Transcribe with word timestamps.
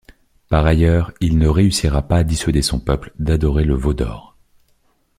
Par 0.49 0.65
ailleurs, 0.65 1.11
il 1.19 1.37
ne 1.37 1.47
réussira 1.47 2.01
pas 2.01 2.17
à 2.17 2.23
dissuader 2.23 2.63
son 2.63 2.79
peuple 2.79 3.13
d'adorer 3.19 3.65
le 3.65 3.75
veau 3.75 3.93
d'or. 3.93 4.35